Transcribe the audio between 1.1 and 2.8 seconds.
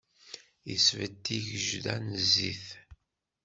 tigejda n zzit.